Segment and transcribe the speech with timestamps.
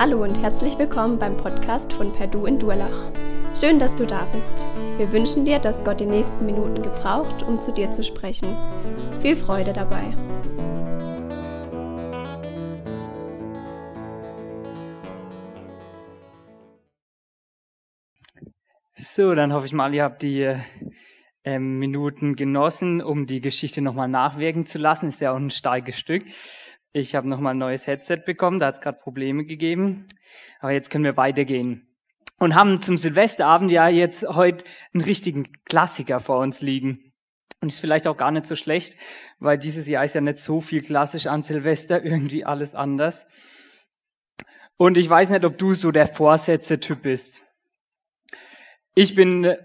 [0.00, 3.10] Hallo und herzlich willkommen beim Podcast von Perdu in Durlach.
[3.58, 4.64] Schön, dass du da bist.
[4.96, 8.46] Wir wünschen dir, dass Gott die nächsten Minuten gebraucht, um zu dir zu sprechen.
[9.20, 10.16] Viel Freude dabei.
[18.94, 20.54] So, dann hoffe ich mal, ihr habt die
[21.42, 25.08] äh, Minuten genossen, um die Geschichte nochmal nachwirken zu lassen.
[25.08, 26.22] Ist ja auch ein starkes Stück.
[26.92, 30.06] Ich habe nochmal ein neues Headset bekommen, da hat es gerade Probleme gegeben.
[30.60, 31.86] Aber jetzt können wir weitergehen.
[32.38, 34.64] Und haben zum Silvesterabend ja jetzt heute
[34.94, 37.12] einen richtigen Klassiker vor uns liegen.
[37.60, 38.96] Und ist vielleicht auch gar nicht so schlecht,
[39.38, 43.26] weil dieses Jahr ist ja nicht so viel klassisch an Silvester, irgendwie alles anders.
[44.76, 47.42] Und ich weiß nicht, ob du so der Vorsätze-Typ bist.
[48.94, 49.56] Ich bin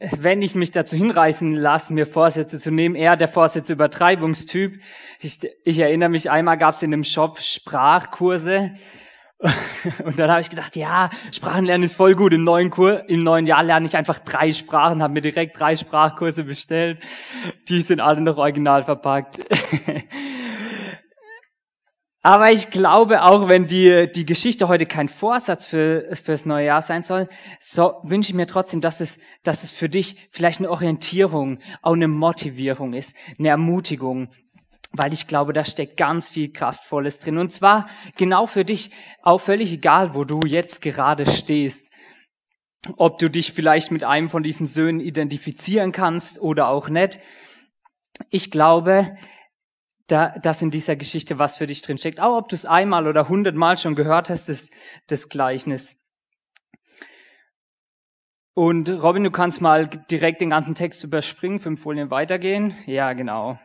[0.00, 4.80] wenn ich mich dazu hinreißen lasse, mir Vorsätze zu nehmen, eher der Vorsätze-Übertreibungstyp.
[5.20, 8.72] Ich, ich erinnere mich, einmal gab es in einem Shop Sprachkurse
[10.04, 12.32] und dann habe ich gedacht, ja, Sprachenlernen ist voll gut.
[12.32, 15.76] Im neuen, Kur im neuen Jahr lerne ich einfach drei Sprachen, habe mir direkt drei
[15.76, 16.98] Sprachkurse bestellt.
[17.68, 19.38] Die sind alle noch original verpackt.
[22.26, 26.80] Aber ich glaube, auch wenn die, die Geschichte heute kein Vorsatz für, fürs neue Jahr
[26.80, 27.28] sein soll,
[27.60, 31.92] so wünsche ich mir trotzdem, dass es, dass es für dich vielleicht eine Orientierung, auch
[31.92, 34.30] eine Motivierung ist, eine Ermutigung,
[34.92, 37.36] weil ich glaube, da steckt ganz viel Kraftvolles drin.
[37.36, 38.90] Und zwar genau für dich,
[39.22, 41.92] auch völlig egal, wo du jetzt gerade stehst.
[42.96, 47.18] Ob du dich vielleicht mit einem von diesen Söhnen identifizieren kannst oder auch nicht.
[48.30, 49.14] Ich glaube,
[50.06, 52.20] da, dass in dieser Geschichte was für dich drin steckt.
[52.20, 54.70] Auch ob du es einmal oder hundertmal schon gehört hast, das,
[55.06, 55.96] das Gleichnis.
[58.54, 62.74] Und Robin, du kannst mal direkt den ganzen Text überspringen, fünf Folien weitergehen.
[62.86, 63.58] Ja, genau.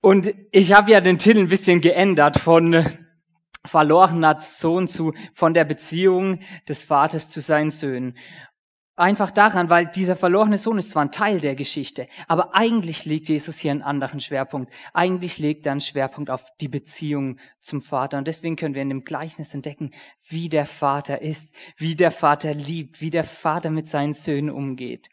[0.00, 2.84] Und ich habe ja den Titel ein bisschen geändert von
[3.64, 8.18] verlorener Sohn zu von der Beziehung des Vaters zu seinen Söhnen.
[8.94, 13.28] Einfach daran, weil dieser verlorene Sohn ist zwar ein Teil der Geschichte, aber eigentlich legt
[13.28, 14.70] Jesus hier einen anderen Schwerpunkt.
[14.92, 18.18] Eigentlich legt er einen Schwerpunkt auf die Beziehung zum Vater.
[18.18, 19.92] Und deswegen können wir in dem Gleichnis entdecken,
[20.28, 25.08] wie der Vater ist, wie der Vater liebt, wie der Vater mit seinen Söhnen umgeht.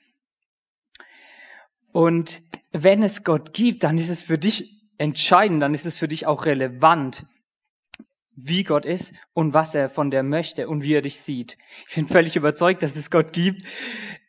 [1.94, 2.41] Und
[2.73, 6.28] wenn es Gott gibt, dann ist es für dich entscheidend, dann ist es für dich
[6.28, 7.25] auch relevant,
[8.45, 11.57] wie Gott ist und was er von dir möchte und wie er dich sieht.
[11.88, 13.66] Ich bin völlig überzeugt, dass es Gott gibt.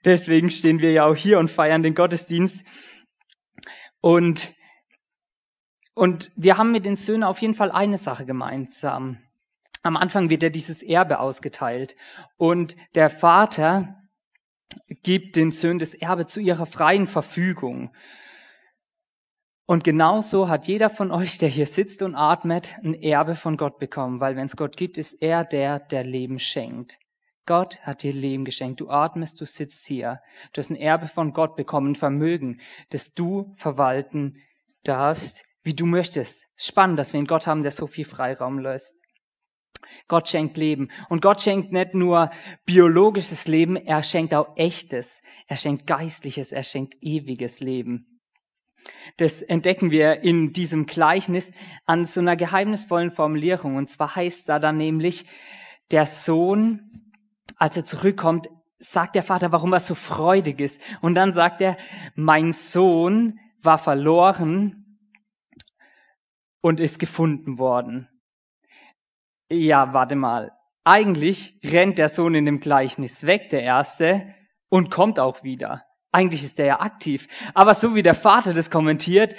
[0.04, 2.66] Deswegen stehen wir ja auch hier und feiern den Gottesdienst.
[4.00, 4.52] Und,
[5.94, 9.18] und wir haben mit den Söhnen auf jeden Fall eine Sache gemeinsam.
[9.82, 11.96] Am Anfang wird ja dieses Erbe ausgeteilt
[12.36, 13.96] und der Vater
[15.02, 17.94] gibt den Söhnen das Erbe zu ihrer freien Verfügung.
[19.70, 23.78] Und genauso hat jeder von euch, der hier sitzt und atmet, ein Erbe von Gott
[23.78, 26.98] bekommen, weil wenn es Gott gibt, ist er der, der Leben schenkt.
[27.46, 28.80] Gott hat dir Leben geschenkt.
[28.80, 30.18] Du atmest, du sitzt hier.
[30.52, 34.38] Du hast ein Erbe von Gott bekommen, ein Vermögen, das du verwalten
[34.82, 36.48] darfst, wie du möchtest.
[36.56, 38.96] Spannend, dass wir einen Gott haben, der so viel Freiraum lässt.
[40.08, 40.88] Gott schenkt Leben.
[41.08, 42.30] Und Gott schenkt nicht nur
[42.66, 45.22] biologisches Leben, er schenkt auch echtes.
[45.46, 48.09] Er schenkt geistliches, er schenkt ewiges Leben.
[49.16, 51.52] Das entdecken wir in diesem Gleichnis
[51.86, 53.76] an so einer geheimnisvollen Formulierung.
[53.76, 55.26] Und zwar heißt da dann nämlich,
[55.90, 57.12] der Sohn,
[57.56, 58.48] als er zurückkommt,
[58.78, 60.80] sagt der Vater, warum er so freudig ist.
[61.00, 61.76] Und dann sagt er,
[62.14, 64.98] mein Sohn war verloren
[66.60, 68.08] und ist gefunden worden.
[69.50, 70.52] Ja, warte mal.
[70.84, 74.34] Eigentlich rennt der Sohn in dem Gleichnis weg, der Erste,
[74.68, 75.84] und kommt auch wieder.
[76.12, 77.28] Eigentlich ist er ja aktiv.
[77.54, 79.34] Aber so wie der Vater das kommentiert,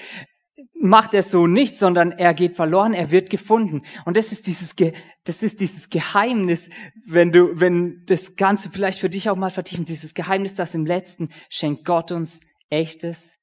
[0.79, 3.81] macht er so nicht, sondern er geht verloren, er wird gefunden.
[4.05, 4.75] Und das ist dieses,
[5.23, 6.69] das ist dieses Geheimnis,
[7.05, 10.85] wenn du, wenn das Ganze vielleicht für dich auch mal vertiefen, dieses Geheimnis, das im
[10.85, 13.35] Letzten schenkt Gott uns echtes,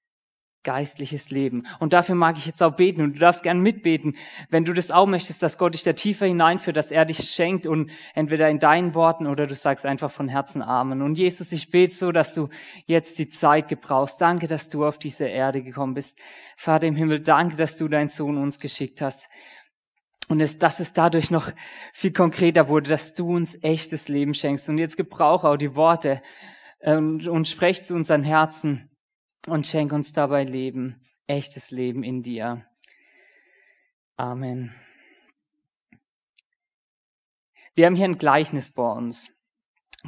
[0.64, 1.66] geistliches Leben.
[1.78, 4.16] Und dafür mag ich jetzt auch beten und du darfst gern mitbeten,
[4.50, 7.66] wenn du das auch möchtest, dass Gott dich da tiefer hineinführt, dass er dich schenkt
[7.66, 11.02] und entweder in deinen Worten oder du sagst einfach von Herzen Amen.
[11.02, 12.48] Und Jesus, ich bete so, dass du
[12.86, 14.20] jetzt die Zeit gebrauchst.
[14.20, 16.18] Danke, dass du auf diese Erde gekommen bist.
[16.56, 19.28] Vater im Himmel, danke, dass du deinen Sohn uns geschickt hast.
[20.28, 21.50] Und es, dass es dadurch noch
[21.92, 24.68] viel konkreter wurde, dass du uns echtes Leben schenkst.
[24.68, 26.20] Und jetzt gebrauche auch die Worte
[26.80, 28.87] und, ähm, und sprech zu unseren Herzen
[29.46, 32.66] und schenk uns dabei Leben, echtes Leben in dir.
[34.16, 34.74] Amen.
[37.74, 39.30] Wir haben hier ein Gleichnis vor uns.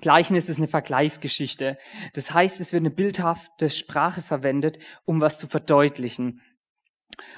[0.01, 1.79] Gleichnis ist eine Vergleichsgeschichte.
[2.15, 6.41] Das heißt, es wird eine bildhafte Sprache verwendet, um was zu verdeutlichen.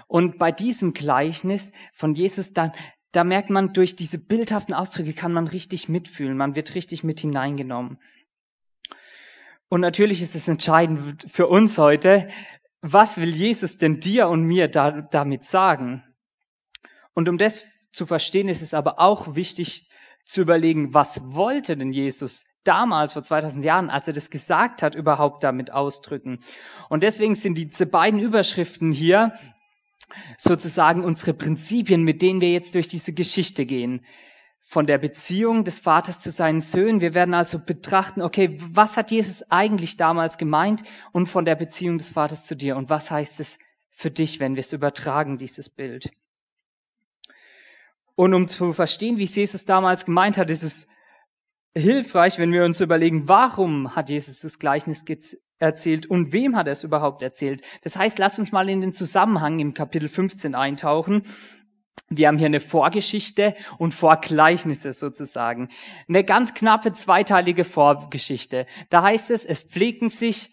[0.07, 2.73] Und bei diesem Gleichnis von Jesus dann,
[3.13, 7.21] da merkt man, durch diese bildhaften Ausdrücke kann man richtig mitfühlen, man wird richtig mit
[7.21, 7.99] hineingenommen.
[9.73, 12.29] Und natürlich ist es entscheidend für uns heute,
[12.83, 16.05] was will Jesus denn dir und mir da, damit sagen?
[17.15, 19.89] Und um das zu verstehen, ist es aber auch wichtig
[20.27, 24.95] zu überlegen, was wollte denn Jesus damals vor 2000 Jahren, als er das gesagt hat,
[24.95, 26.41] überhaupt damit ausdrücken?
[26.91, 29.33] Und deswegen sind diese beiden Überschriften hier
[30.37, 34.05] sozusagen unsere Prinzipien, mit denen wir jetzt durch diese Geschichte gehen.
[34.65, 37.01] Von der Beziehung des Vaters zu seinen Söhnen.
[37.01, 40.83] Wir werden also betrachten, okay, was hat Jesus eigentlich damals gemeint
[41.13, 43.59] und von der Beziehung des Vaters zu dir und was heißt es
[43.91, 46.11] für dich, wenn wir es übertragen, dieses Bild.
[48.15, 50.87] Und um zu verstehen, wie es Jesus damals gemeint hat, ist es
[51.77, 55.05] hilfreich, wenn wir uns überlegen, warum hat Jesus das Gleichnis
[55.59, 57.63] erzählt und wem hat er es überhaupt erzählt.
[57.83, 61.23] Das heißt, lass uns mal in den Zusammenhang im Kapitel 15 eintauchen.
[62.09, 65.69] Wir haben hier eine Vorgeschichte und Vorgleichnisse sozusagen.
[66.09, 68.67] Eine ganz knappe zweiteilige Vorgeschichte.
[68.91, 70.51] Da heißt es, es pflegten sich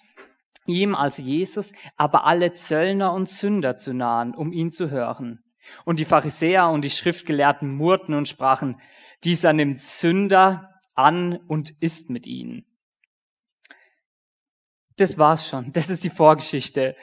[0.66, 5.44] ihm als Jesus aber alle Zöllner und Sünder zu nahen, um ihn zu hören.
[5.84, 8.80] Und die Pharisäer und die Schriftgelehrten murrten und sprachen,
[9.24, 12.66] dieser nimmt Sünder an und isst mit ihnen
[15.00, 15.72] das war's schon.
[15.72, 16.96] Das ist die Vorgeschichte,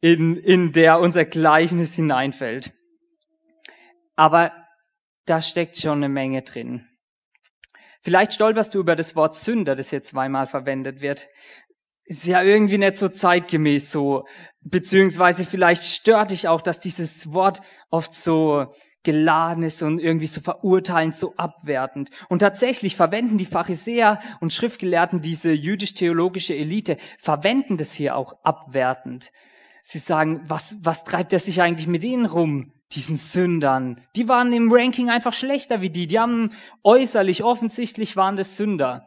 [0.00, 2.72] in, in der unser Gleichnis hineinfällt.
[4.16, 4.52] Aber
[5.26, 6.86] da steckt schon eine Menge drin.
[8.00, 11.28] Vielleicht stolperst du über das Wort Sünder, das hier zweimal verwendet wird.
[12.04, 14.26] Ist ja irgendwie nicht so zeitgemäß so.
[14.60, 17.60] Beziehungsweise vielleicht stört dich auch, dass dieses Wort
[17.90, 18.66] oft so
[19.04, 22.10] geladen ist und irgendwie so verurteilend, so abwertend.
[22.28, 29.30] Und tatsächlich verwenden die Pharisäer und Schriftgelehrten, diese jüdisch-theologische Elite, verwenden das hier auch abwertend.
[29.82, 32.72] Sie sagen, was, was treibt er sich eigentlich mit ihnen rum?
[32.94, 34.00] Diesen Sündern.
[34.16, 36.06] Die waren im Ranking einfach schlechter wie die.
[36.06, 36.50] Die haben
[36.82, 39.06] äußerlich, offensichtlich waren das Sünder.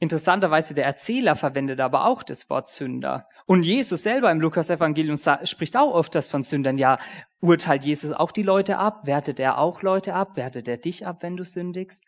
[0.00, 3.28] Interessanterweise der Erzähler verwendet aber auch das Wort Sünder.
[3.46, 6.78] Und Jesus selber im Lukas-Evangelium spricht auch oft das von Sündern.
[6.78, 6.98] Ja,
[7.40, 9.06] urteilt Jesus auch die Leute ab?
[9.06, 10.36] Wertet er auch Leute ab?
[10.36, 12.04] Wertet er dich ab, wenn du sündigst?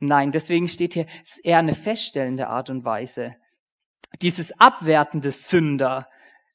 [0.00, 1.06] Nein, deswegen steht hier,
[1.42, 3.36] eher eine feststellende Art und Weise.
[4.20, 6.08] Dieses abwertende Sünder,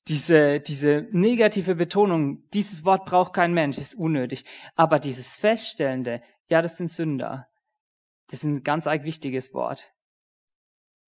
[0.07, 4.45] diese, diese negative Betonung, dieses Wort braucht kein Mensch, ist unnötig.
[4.75, 7.48] Aber dieses feststellende, ja, das sind Sünder.
[8.27, 9.94] Das ist ein ganz arg wichtiges Wort.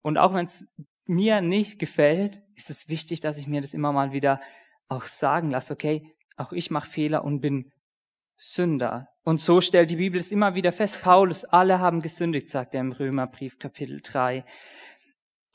[0.01, 0.67] Und auch wenn es
[1.05, 4.39] mir nicht gefällt, ist es wichtig, dass ich mir das immer mal wieder
[4.87, 7.71] auch sagen lasse, okay, auch ich mache Fehler und bin
[8.37, 9.09] Sünder.
[9.23, 11.01] Und so stellt die Bibel es immer wieder fest.
[11.01, 14.45] Paulus, alle haben gesündigt, sagt er im Römerbrief Kapitel 3.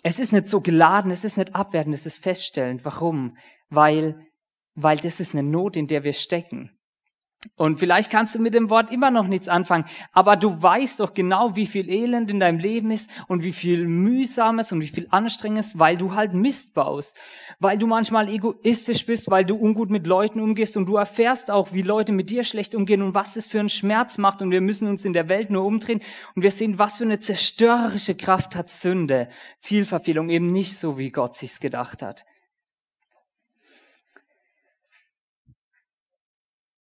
[0.03, 2.85] Es ist nicht so geladen, es ist nicht abwertend, es ist feststellend.
[2.85, 3.37] Warum?
[3.69, 4.27] Weil,
[4.75, 6.77] weil das ist eine Not, in der wir stecken.
[7.57, 11.13] Und vielleicht kannst du mit dem Wort immer noch nichts anfangen, aber du weißt doch
[11.13, 15.09] genau, wie viel Elend in deinem Leben ist und wie viel Mühsames und wie viel
[15.11, 17.19] Anstrengendes, weil du halt Mist baust,
[17.59, 21.73] weil du manchmal egoistisch bist, weil du ungut mit Leuten umgehst und du erfährst auch,
[21.73, 24.61] wie Leute mit dir schlecht umgehen und was es für einen Schmerz macht und wir
[24.61, 26.01] müssen uns in der Welt nur umdrehen
[26.37, 31.11] und wir sehen, was für eine zerstörerische Kraft hat Sünde, Zielverfehlung eben nicht so, wie
[31.11, 32.25] Gott sich's gedacht hat.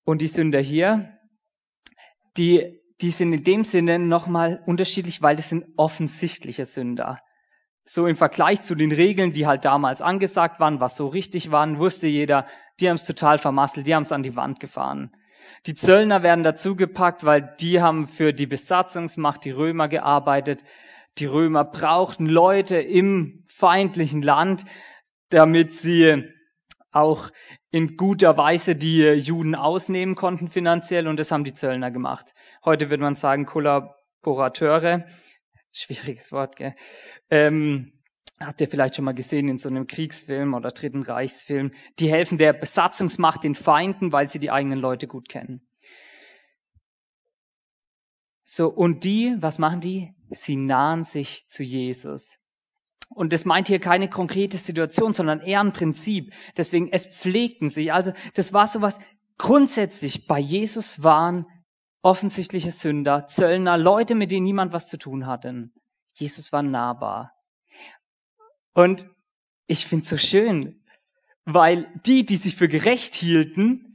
[0.04, 1.18] Und die Sünder hier,
[2.37, 7.21] die, die sind in dem Sinne nochmal unterschiedlich, weil das sind offensichtliche Sünder.
[7.85, 11.78] So im Vergleich zu den Regeln, die halt damals angesagt waren, was so richtig waren,
[11.78, 12.47] wusste jeder,
[12.80, 15.12] die haben es total vermasselt, die haben es an die Wand gefahren.
[15.66, 20.64] Die Zöllner werden dazugepackt, weil die haben für die Besatzungsmacht, die Römer gearbeitet.
[21.18, 24.64] Die Römer brauchten Leute im feindlichen Land,
[25.28, 26.25] damit sie
[26.93, 27.31] auch
[27.71, 32.35] in guter Weise die Juden ausnehmen konnten finanziell und das haben die Zöllner gemacht.
[32.65, 35.07] Heute würde man sagen Kollaborateure.
[35.73, 36.75] Schwieriges Wort, gell?
[37.31, 37.93] Ähm,
[38.39, 41.71] habt ihr vielleicht schon mal gesehen in so einem Kriegsfilm oder Dritten Reichsfilm.
[41.99, 45.67] Die helfen der Besatzungsmacht den Feinden, weil sie die eigenen Leute gut kennen.
[48.45, 50.15] So, und die, was machen die?
[50.29, 52.42] Sie nahen sich zu Jesus.
[53.14, 56.33] Und das meint hier keine konkrete Situation, sondern eher ein Prinzip.
[56.57, 57.92] Deswegen, es pflegten sich.
[57.92, 58.99] Also, das war sowas
[59.38, 60.26] grundsätzlich.
[60.26, 61.47] Bei Jesus waren
[62.02, 65.71] offensichtliche Sünder, Zöllner, Leute, mit denen niemand was zu tun hatte.
[66.14, 67.33] Jesus war nahbar.
[68.75, 69.07] Und
[69.66, 70.83] ich finde es so schön,
[71.45, 73.92] weil die, die sich für gerecht hielten,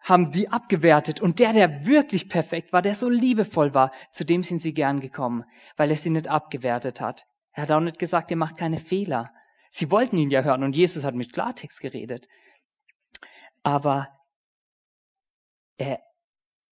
[0.00, 1.20] haben die abgewertet.
[1.20, 5.00] Und der, der wirklich perfekt war, der so liebevoll war, zu dem sind sie gern
[5.00, 5.44] gekommen,
[5.76, 7.26] weil er sie nicht abgewertet hat.
[7.52, 9.32] Er hat auch nicht gesagt, ihr macht keine Fehler.
[9.70, 12.26] Sie wollten ihn ja hören und Jesus hat mit Klartext geredet.
[13.62, 14.08] Aber
[15.76, 16.00] er,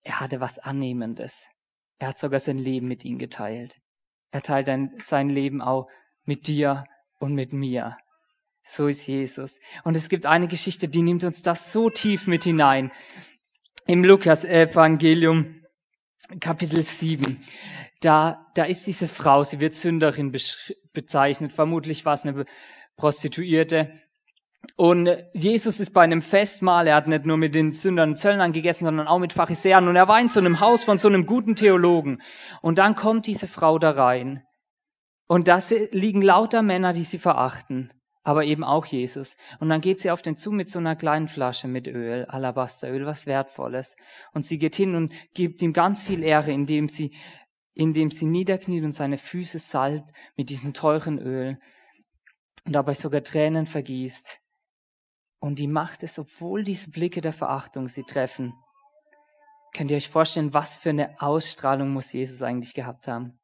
[0.04, 1.49] er hatte was Annehmendes.
[1.99, 3.80] Er hat sogar sein Leben mit ihnen geteilt.
[4.30, 5.88] Er teilt ein, sein Leben auch
[6.25, 6.85] mit dir
[7.18, 7.97] und mit mir.
[8.62, 9.58] So ist Jesus.
[9.85, 12.92] Und es gibt eine Geschichte, die nimmt uns das so tief mit hinein.
[13.87, 15.64] Im Lukas-Evangelium,
[16.40, 17.40] Kapitel 7,
[18.00, 20.33] da, da ist diese Frau, sie wird Sünderin
[20.93, 22.45] bezeichnet, vermutlich war es eine
[22.97, 23.93] Prostituierte.
[24.76, 28.52] Und Jesus ist bei einem Festmahl, er hat nicht nur mit den Sündern und Zöllnern
[28.52, 29.88] gegessen, sondern auch mit Pharisäern.
[29.88, 32.21] Und er war in so einem Haus von so einem guten Theologen.
[32.61, 34.43] Und dann kommt diese Frau da rein.
[35.26, 35.61] Und da
[35.93, 37.93] liegen lauter Männer, die sie verachten
[38.28, 39.38] aber eben auch Jesus.
[39.59, 43.07] Und dann geht sie auf den zu mit so einer kleinen Flasche mit Öl, Alabasteröl,
[43.07, 43.97] was Wertvolles.
[44.35, 47.17] Und sie geht hin und gibt ihm ganz viel Ehre, indem sie,
[47.78, 51.61] indem sie niederkniet und seine Füße salbt mit diesem teuren Öl
[52.64, 54.40] und dabei sogar Tränen vergießt.
[55.38, 58.52] Und die macht es, obwohl diese Blicke der Verachtung sie treffen.
[59.73, 63.38] Könnt ihr euch vorstellen, was für eine Ausstrahlung muss Jesus eigentlich gehabt haben?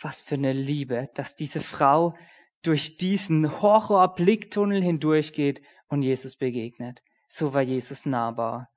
[0.00, 2.16] Was für eine Liebe, dass diese Frau
[2.62, 7.02] durch diesen Horror-Blicktunnel hindurchgeht und Jesus begegnet.
[7.28, 8.68] So war Jesus nahbar.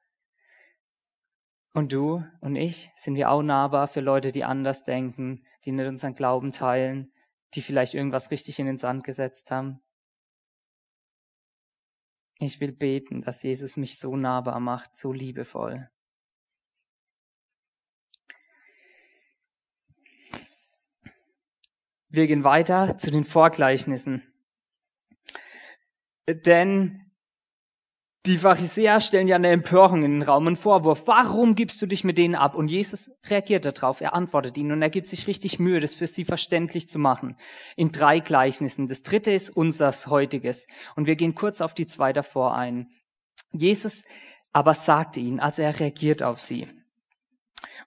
[1.73, 5.87] Und du und ich, sind wir auch nahbar für Leute, die anders denken, die nicht
[5.87, 7.11] unseren Glauben teilen,
[7.55, 9.81] die vielleicht irgendwas richtig in den Sand gesetzt haben?
[12.37, 15.89] Ich will beten, dass Jesus mich so nahbar macht, so liebevoll.
[22.09, 24.21] Wir gehen weiter zu den Vorgleichnissen.
[26.27, 27.11] Denn
[28.25, 31.07] die Pharisäer stellen ja eine Empörung in den Raum, einen Vorwurf.
[31.07, 32.55] Warum gibst du dich mit denen ab?
[32.55, 33.99] Und Jesus reagiert darauf.
[33.99, 37.35] Er antwortet ihnen und er gibt sich richtig Mühe, das für sie verständlich zu machen.
[37.75, 38.87] In drei Gleichnissen.
[38.87, 40.67] Das dritte ist unseres heutiges.
[40.95, 42.87] Und wir gehen kurz auf die zwei davor ein.
[43.51, 44.03] Jesus
[44.53, 46.67] aber sagte ihnen, also er reagiert auf sie.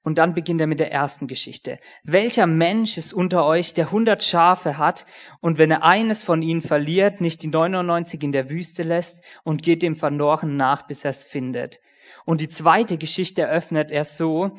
[0.03, 1.79] Und dann beginnt er mit der ersten Geschichte.
[2.05, 5.07] Welcher Mensch ist unter euch, der hundert Schafe hat
[5.41, 9.63] und wenn er eines von ihnen verliert, nicht die 99 in der Wüste lässt und
[9.63, 11.81] geht dem Verloren nach, bis er es findet?
[12.25, 14.53] Und die zweite Geschichte eröffnet er so,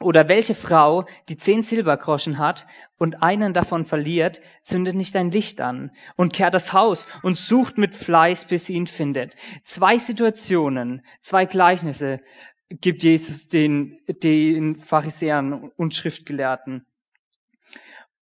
[0.00, 2.66] oder welche Frau, die zehn Silbergroschen hat
[2.98, 7.78] und einen davon verliert, zündet nicht ein Licht an und kehrt das Haus und sucht
[7.78, 9.34] mit Fleiß, bis sie ihn findet.
[9.64, 12.20] Zwei Situationen, zwei Gleichnisse,
[12.70, 16.86] gibt Jesus den, den Pharisäern und Schriftgelehrten.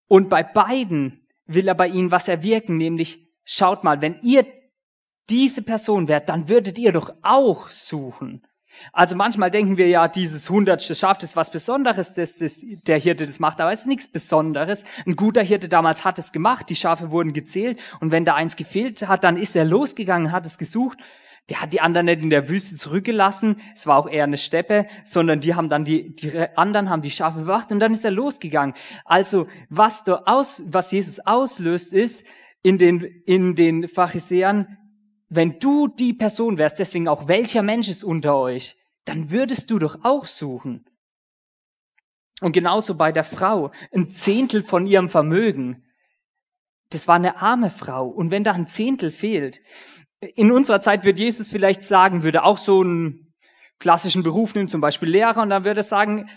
[0.09, 4.47] Und bei beiden will er bei ihnen was erwirken, nämlich schaut mal, wenn ihr
[5.29, 8.47] diese Person wärt, dann würdet ihr doch auch suchen.
[8.93, 13.27] Also manchmal denken wir ja, dieses hundertste Schaf ist was Besonderes, dass das, der Hirte
[13.27, 14.85] das macht, aber es ist nichts Besonderes.
[15.07, 18.55] Ein guter Hirte damals hat es gemacht, die Schafe wurden gezählt und wenn da eins
[18.55, 20.99] gefehlt hat, dann ist er losgegangen, hat es gesucht
[21.49, 23.57] der hat die anderen nicht in der Wüste zurückgelassen.
[23.75, 27.11] Es war auch eher eine Steppe, sondern die haben dann die, die anderen haben die
[27.11, 28.75] Schafe bewacht und dann ist er losgegangen.
[29.05, 32.27] Also was da aus, was Jesus auslöst, ist
[32.63, 34.77] in den, in den Pharisäern,
[35.29, 39.79] wenn du die Person wärst, deswegen auch welcher Mensch ist unter euch, dann würdest du
[39.79, 40.85] doch auch suchen.
[42.41, 45.85] Und genauso bei der Frau, ein Zehntel von ihrem Vermögen.
[46.91, 48.09] Das war eine arme Frau.
[48.09, 49.61] Und wenn da ein Zehntel fehlt,
[50.21, 53.35] in unserer Zeit wird Jesus vielleicht sagen, würde auch so einen
[53.79, 56.29] klassischen Beruf nehmen, zum Beispiel Lehrer, und dann würde er sagen,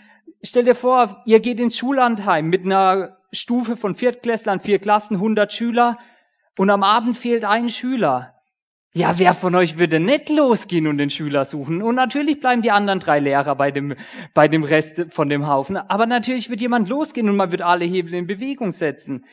[0.42, 5.52] stell dir vor, ihr geht ins Schullandheim mit einer Stufe von Viertklässlern, vier Klassen, 100
[5.52, 5.98] Schüler,
[6.58, 8.34] und am Abend fehlt ein Schüler.
[8.92, 11.80] Ja, wer von euch würde nicht losgehen und den Schüler suchen?
[11.80, 13.94] Und natürlich bleiben die anderen drei Lehrer bei dem,
[14.34, 15.76] bei dem Rest von dem Haufen.
[15.76, 19.24] Aber natürlich wird jemand losgehen und man wird alle Hebel in Bewegung setzen.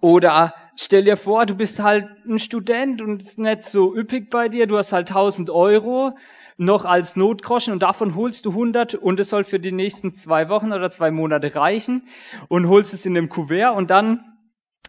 [0.00, 4.30] Oder stell dir vor, du bist halt ein Student und es ist nicht so üppig
[4.30, 6.16] bei dir, du hast halt 1000 Euro
[6.56, 10.48] noch als Notgroschen und davon holst du 100 und es soll für die nächsten zwei
[10.48, 12.02] Wochen oder zwei Monate reichen
[12.48, 14.24] und holst es in dem Kuvert und dann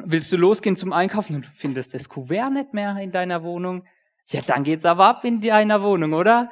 [0.03, 3.84] willst du losgehen zum Einkaufen und du findest das Kuvert nicht mehr in deiner Wohnung.
[4.29, 6.51] Ja, dann geht's aber ab in deiner Wohnung, oder?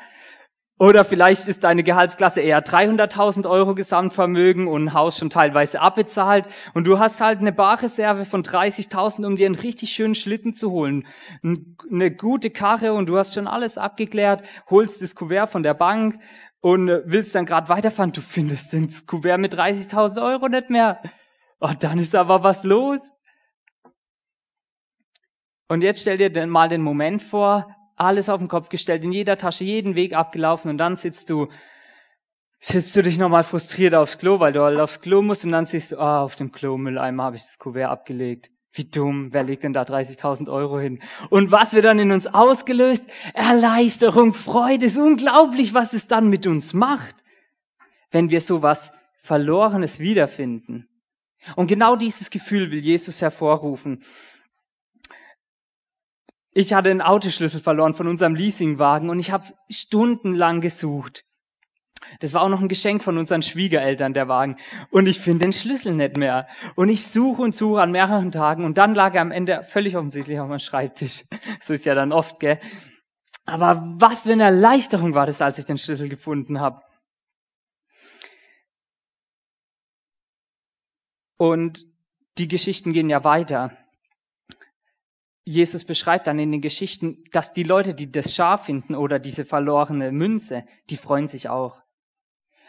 [0.80, 6.48] Oder vielleicht ist deine Gehaltsklasse eher 300.000 Euro Gesamtvermögen und ein Haus schon teilweise abbezahlt
[6.76, 10.70] und du hast halt eine Barreserve von 30.000, um dir einen richtig schönen Schlitten zu
[10.70, 11.08] holen.
[11.42, 16.20] Eine gute Karre und du hast schon alles abgeklärt, holst das Kuvert von der Bank
[16.62, 18.12] und willst dann gerade weiterfahren.
[18.12, 21.02] Du findest das Kuvert mit 30.000 Euro nicht mehr.
[21.60, 23.02] Oh, dann ist aber was los.
[25.70, 29.38] Und jetzt stell dir mal den Moment vor, alles auf den Kopf gestellt, in jeder
[29.38, 31.48] Tasche, jeden Weg abgelaufen und dann sitzt du,
[32.60, 35.66] sitzt du dich nochmal frustriert aufs Klo, weil du halt aufs Klo musst und dann
[35.66, 38.50] siehst du, ah, auf dem Klo Mülleimer habe ich das Kuvert abgelegt.
[38.72, 41.02] Wie dumm, wer legt denn da 30.000 Euro hin?
[41.32, 43.10] Und was wird dann in uns ausgelöst?
[43.34, 47.16] Erleichterung, Freude, ist unglaublich, was es dann mit uns macht,
[48.12, 50.88] wenn wir sowas Verlorenes wiederfinden.
[51.56, 54.04] Und genau dieses Gefühl will Jesus hervorrufen.
[56.60, 61.24] Ich hatte einen Autoschlüssel verloren von unserem Leasingwagen und ich habe stundenlang gesucht.
[62.20, 64.56] Das war auch noch ein Geschenk von unseren Schwiegereltern, der Wagen.
[64.90, 66.48] Und ich finde den Schlüssel nicht mehr.
[66.74, 68.66] Und ich suche und suche an mehreren Tagen.
[68.66, 71.26] Und dann lag er am Ende völlig offensichtlich auf meinem Schreibtisch.
[71.60, 72.60] So ist ja dann oft, gell?
[73.46, 76.82] Aber was für eine Erleichterung war das, als ich den Schlüssel gefunden habe.
[81.38, 81.86] Und
[82.40, 83.78] die Geschichten gehen ja weiter.
[85.48, 89.46] Jesus beschreibt dann in den Geschichten, dass die Leute, die das Schaf finden oder diese
[89.46, 91.82] verlorene Münze, die freuen sich auch.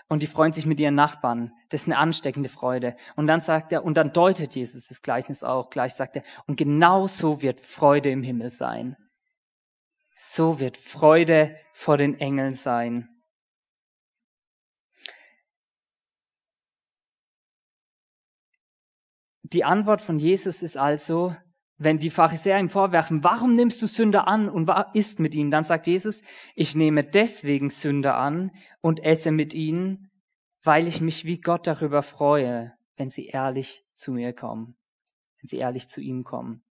[0.09, 1.53] Und die freuen sich mit ihren Nachbarn.
[1.71, 2.95] Das ist eine ansteckende Freude.
[3.17, 5.71] Und dann sagt er, und dann deutet Jesus das Gleichnis auch.
[5.71, 8.97] Gleich sagt er, und genau so wird Freude im Himmel sein.
[10.15, 13.09] So wird Freude vor den Engeln sein.
[19.43, 21.35] Die Antwort von Jesus ist also,
[21.79, 25.65] wenn die Pharisäer ihm vorwerfen, warum nimmst du Sünder an und isst mit ihnen, dann
[25.65, 26.23] sagt Jesus,
[26.55, 30.11] ich nehme deswegen Sünder an und esse mit ihnen,
[30.65, 34.77] weil ich mich wie Gott darüber freue, wenn sie ehrlich zu mir kommen,
[35.41, 36.65] wenn sie ehrlich zu ihm kommen.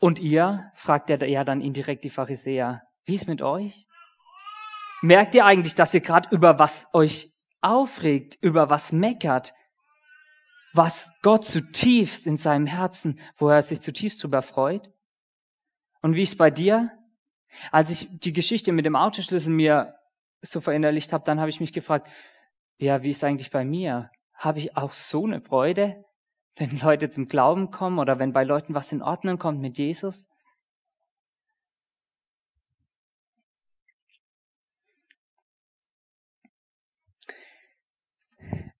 [0.00, 3.88] Und ihr, fragt er ja dann indirekt die Pharisäer, wie ist mit euch?
[5.02, 9.52] Merkt ihr eigentlich, dass ihr gerade über was euch aufregt, über was meckert,
[10.72, 14.90] was Gott zutiefst in seinem Herzen, wo er sich zutiefst darüber freut?
[16.02, 16.92] Und wie ist es bei dir?
[17.72, 19.94] Als ich die Geschichte mit dem Autoschlüssel mir
[20.42, 22.08] so verinnerlicht habe, dann habe ich mich gefragt,
[22.76, 24.10] ja, wie ist eigentlich bei mir?
[24.34, 26.04] Habe ich auch so eine Freude,
[26.56, 30.28] wenn Leute zum Glauben kommen oder wenn bei Leuten was in Ordnung kommt mit Jesus?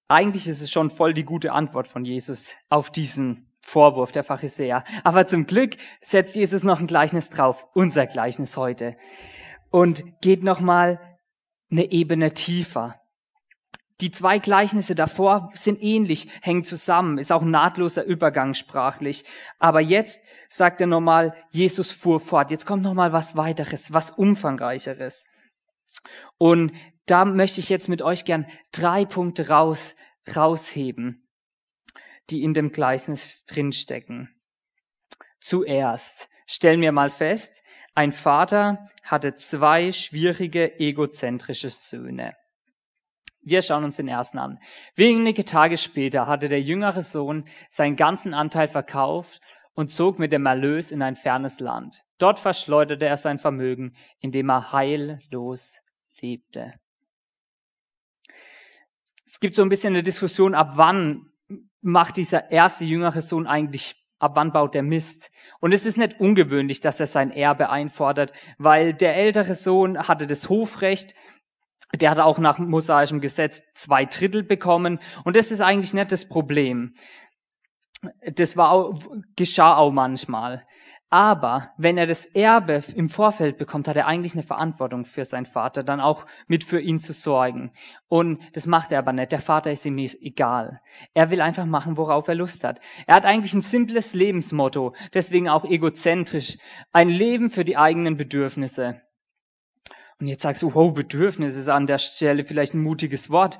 [0.08, 4.82] Eigentlich ist es schon voll die gute Antwort von Jesus auf diesen Vorwurf der Pharisäer.
[5.04, 8.96] Aber zum Glück setzt Jesus noch ein Gleichnis drauf, unser Gleichnis heute,
[9.70, 10.98] und geht nochmal
[11.70, 12.98] eine Ebene tiefer.
[14.00, 19.24] Die zwei Gleichnisse davor sind ähnlich, hängen zusammen, ist auch ein nahtloser Übergang sprachlich.
[19.58, 22.50] Aber jetzt sagt er nochmal, Jesus fuhr fort.
[22.50, 25.26] Jetzt kommt nochmal was weiteres, was umfangreicheres.
[26.38, 26.72] Und
[27.10, 29.96] da möchte ich jetzt mit euch gern drei Punkte raus,
[30.34, 31.28] rausheben,
[32.30, 34.28] die in dem Gleichnis drinstecken.
[35.40, 37.62] Zuerst stellen wir mal fest,
[37.94, 42.36] ein Vater hatte zwei schwierige, egozentrische Söhne.
[43.40, 44.58] Wir schauen uns den ersten an.
[44.94, 49.40] Wenige Tage später hatte der jüngere Sohn seinen ganzen Anteil verkauft
[49.72, 52.02] und zog mit dem Erlös in ein fernes Land.
[52.18, 55.78] Dort verschleuderte er sein Vermögen, indem er heillos
[56.20, 56.74] lebte.
[59.38, 61.30] Es gibt so ein bisschen eine Diskussion, ab wann
[61.80, 65.30] macht dieser erste jüngere Sohn eigentlich, ab wann baut der Mist?
[65.60, 70.26] Und es ist nicht ungewöhnlich, dass er sein Erbe einfordert, weil der ältere Sohn hatte
[70.26, 71.14] das Hofrecht,
[71.94, 76.26] der hat auch nach mosaischem Gesetz zwei Drittel bekommen und das ist eigentlich nicht das
[76.26, 76.94] Problem.
[78.32, 79.00] Das war auch,
[79.36, 80.66] geschah auch manchmal.
[81.10, 85.46] Aber wenn er das Erbe im Vorfeld bekommt, hat er eigentlich eine Verantwortung für seinen
[85.46, 87.72] Vater, dann auch mit für ihn zu sorgen.
[88.08, 89.32] Und das macht er aber nicht.
[89.32, 90.82] Der Vater ist ihm egal.
[91.14, 92.80] Er will einfach machen, worauf er Lust hat.
[93.06, 96.58] Er hat eigentlich ein simples Lebensmotto, deswegen auch egozentrisch.
[96.92, 99.00] Ein Leben für die eigenen Bedürfnisse.
[100.20, 103.58] Und jetzt sagst du, oh, Bedürfnisse ist an der Stelle vielleicht ein mutiges Wort.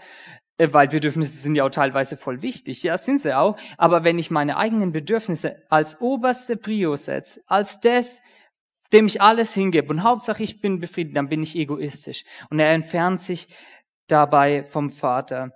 [0.58, 2.82] Äh, weil Bedürfnisse sind ja auch teilweise voll wichtig.
[2.82, 3.56] Ja, sind sie auch.
[3.78, 8.20] Aber wenn ich meine eigenen Bedürfnisse als oberste Prio setze, als das,
[8.92, 12.24] dem ich alles hingebe und Hauptsache ich bin befriedigt, dann bin ich egoistisch.
[12.50, 13.48] Und er entfernt sich
[14.08, 15.52] dabei vom Vater,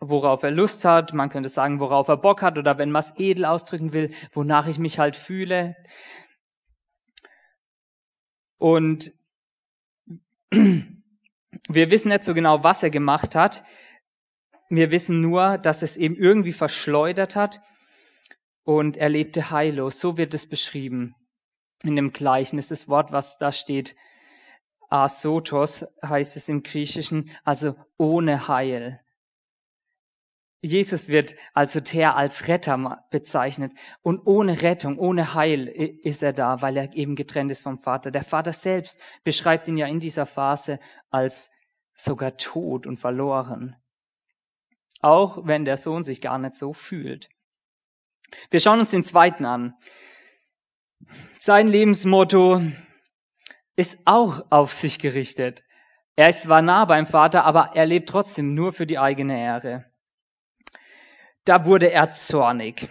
[0.00, 3.12] worauf er Lust hat, man könnte sagen, worauf er Bock hat oder wenn man es
[3.16, 5.76] edel ausdrücken will, wonach ich mich halt fühle.
[8.56, 9.12] Und
[10.50, 13.64] wir wissen nicht so genau, was er gemacht hat.
[14.70, 17.60] Wir wissen nur, dass es eben irgendwie verschleudert hat
[18.62, 19.98] und er lebte heillos.
[19.98, 21.16] So wird es beschrieben
[21.82, 22.68] in dem Gleichnis.
[22.68, 23.96] Das Wort, was da steht,
[24.88, 29.00] asotos heißt es im Griechischen, also ohne Heil.
[30.62, 33.72] Jesus wird also der als Retter bezeichnet.
[34.02, 38.12] Und ohne Rettung, ohne Heil ist er da, weil er eben getrennt ist vom Vater.
[38.12, 40.78] Der Vater selbst beschreibt ihn ja in dieser Phase
[41.10, 41.50] als
[41.94, 43.74] sogar tot und verloren.
[45.00, 47.28] Auch wenn der Sohn sich gar nicht so fühlt.
[48.50, 49.74] Wir schauen uns den zweiten an.
[51.38, 52.62] Sein Lebensmotto
[53.76, 55.64] ist auch auf sich gerichtet.
[56.16, 59.90] Er ist zwar nah beim Vater, aber er lebt trotzdem nur für die eigene Ehre.
[61.44, 62.88] Da wurde er zornig.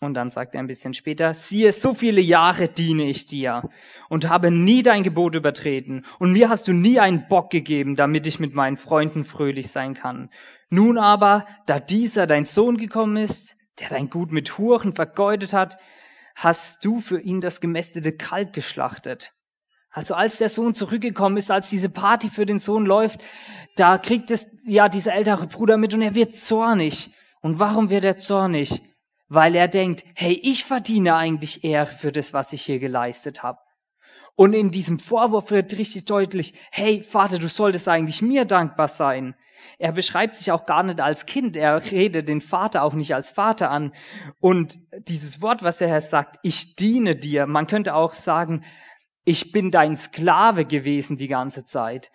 [0.00, 3.68] Und dann sagt er ein bisschen später, siehe, so viele Jahre diene ich dir
[4.08, 6.04] und habe nie dein Gebot übertreten.
[6.20, 9.94] Und mir hast du nie einen Bock gegeben, damit ich mit meinen Freunden fröhlich sein
[9.94, 10.30] kann.
[10.70, 15.78] Nun aber, da dieser dein Sohn gekommen ist, der dein Gut mit Huren vergeudet hat,
[16.36, 19.32] hast du für ihn das gemästete Kalb geschlachtet.
[19.90, 23.20] Also als der Sohn zurückgekommen ist, als diese Party für den Sohn läuft,
[23.74, 27.12] da kriegt es ja dieser ältere Bruder mit und er wird zornig.
[27.40, 28.80] Und warum wird er zornig?
[29.28, 33.58] Weil er denkt, hey, ich verdiene eigentlich Ehre für das, was ich hier geleistet habe.
[34.34, 39.34] Und in diesem Vorwurf wird richtig deutlich, hey Vater, du solltest eigentlich mir dankbar sein.
[39.78, 43.30] Er beschreibt sich auch gar nicht als Kind, er redet den Vater auch nicht als
[43.30, 43.92] Vater an.
[44.38, 48.64] Und dieses Wort, was er sagt, ich diene dir, man könnte auch sagen,
[49.24, 52.12] ich bin dein Sklave gewesen die ganze Zeit.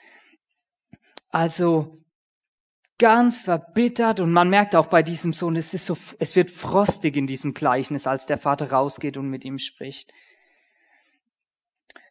[1.29, 1.91] Also
[3.03, 7.17] ganz verbittert und man merkt auch bei diesem Sohn, es ist so, es wird frostig
[7.17, 10.13] in diesem Gleichnis, als der Vater rausgeht und mit ihm spricht.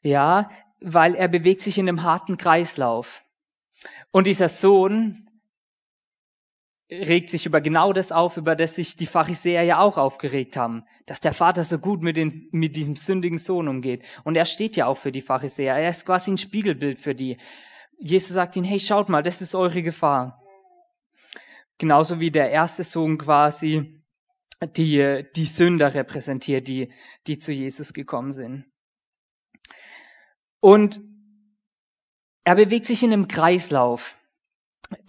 [0.03, 0.51] Ja,
[0.83, 3.23] weil er bewegt sich in einem harten Kreislauf.
[4.11, 5.31] Und dieser Sohn
[6.91, 10.85] regt sich über genau das auf, über das sich die Pharisäer ja auch aufgeregt haben,
[11.07, 14.05] dass der Vater so gut mit, den, mit diesem sündigen Sohn umgeht.
[14.25, 15.75] Und er steht ja auch für die Pharisäer.
[15.75, 17.39] Er ist quasi ein Spiegelbild für die.
[17.99, 20.42] Jesus sagt ihnen, hey, schaut mal, das ist eure Gefahr.
[21.83, 24.01] Genauso wie der erste Sohn quasi
[24.77, 26.93] die, die Sünder repräsentiert, die,
[27.27, 28.67] die zu Jesus gekommen sind.
[30.61, 31.01] Und
[32.45, 34.15] er bewegt sich in einem Kreislauf,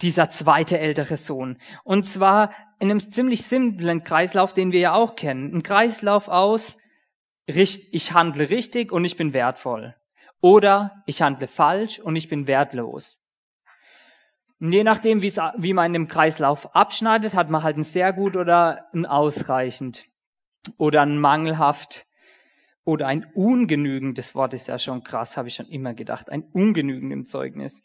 [0.02, 1.58] dieser zweite ältere Sohn.
[1.84, 5.54] Und zwar in einem ziemlich simplen Kreislauf, den wir ja auch kennen.
[5.54, 6.78] Ein Kreislauf aus,
[7.46, 9.94] ich handle richtig und ich bin wertvoll.
[10.40, 13.23] Oder ich handle falsch und ich bin wertlos.
[14.60, 19.04] Je nachdem, wie man im Kreislauf abschneidet, hat man halt ein sehr gut oder ein
[19.04, 20.04] ausreichend
[20.78, 22.06] oder ein mangelhaft
[22.84, 24.16] oder ein ungenügend.
[24.18, 26.30] Das Wort ist ja schon krass, habe ich schon immer gedacht.
[26.30, 27.82] Ein ungenügend im Zeugnis.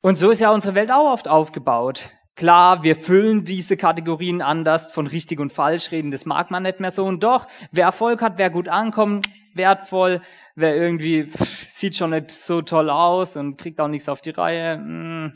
[0.00, 2.10] Und so ist ja unsere Welt auch oft aufgebaut.
[2.36, 6.80] Klar, wir füllen diese Kategorien anders von richtig und falsch reden, das mag man nicht
[6.80, 7.04] mehr so.
[7.04, 10.20] Und doch, wer Erfolg hat, wer gut ankommt, wertvoll,
[10.56, 11.28] wer irgendwie
[11.64, 15.32] sieht schon nicht so toll aus und kriegt auch nichts auf die Reihe, mh, hm,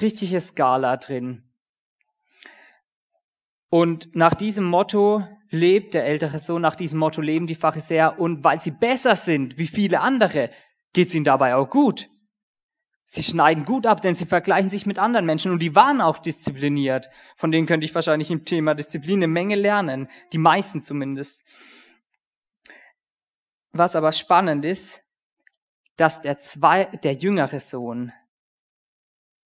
[0.00, 1.44] richtige Skala drin.
[3.68, 8.42] Und nach diesem Motto lebt der ältere Sohn, nach diesem Motto leben die Pharisäer und
[8.44, 10.50] weil sie besser sind wie viele andere,
[10.92, 12.08] geht es ihnen dabei auch gut.
[13.04, 16.18] Sie schneiden gut ab, denn sie vergleichen sich mit anderen Menschen und die waren auch
[16.18, 17.10] diszipliniert.
[17.34, 21.44] Von denen könnte ich wahrscheinlich im Thema Disziplin eine Menge lernen, die meisten zumindest.
[23.72, 25.02] Was aber spannend ist,
[25.96, 28.12] dass der, zwei, der jüngere Sohn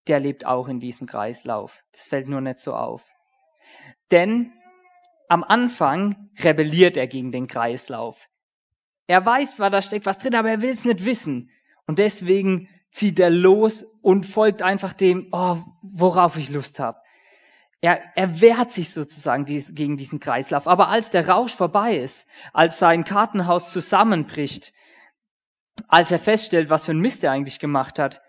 [0.07, 1.83] der lebt auch in diesem Kreislauf.
[1.93, 3.07] Das fällt nur nicht so auf.
[4.11, 4.53] Denn
[5.29, 8.29] am Anfang rebelliert er gegen den Kreislauf.
[9.07, 11.51] Er weiß zwar, da steckt was drin, aber er will es nicht wissen.
[11.87, 16.99] Und deswegen zieht er los und folgt einfach dem, oh, worauf ich Lust habe.
[17.81, 20.67] Er, er wehrt sich sozusagen dies, gegen diesen Kreislauf.
[20.67, 24.73] Aber als der Rausch vorbei ist, als sein Kartenhaus zusammenbricht,
[25.89, 28.23] als er feststellt, was für ein Mist er eigentlich gemacht hat,